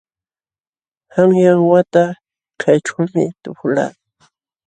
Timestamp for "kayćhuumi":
2.61-3.23